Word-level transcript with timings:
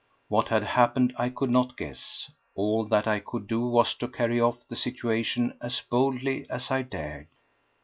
What 0.29 0.47
had 0.47 0.63
happened 0.63 1.13
I 1.15 1.29
could 1.29 1.51
not 1.51 1.77
guess; 1.77 2.31
all 2.55 2.85
that 2.87 3.05
I 3.05 3.19
could 3.19 3.45
do 3.45 3.67
was 3.67 3.93
to 3.99 4.07
carry 4.07 4.41
off 4.41 4.67
the 4.67 4.75
situation 4.75 5.55
as 5.61 5.81
boldly 5.91 6.49
as 6.49 6.71
I 6.71 6.81
dared. 6.81 7.27